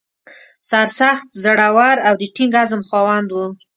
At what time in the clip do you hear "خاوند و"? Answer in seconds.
2.89-3.37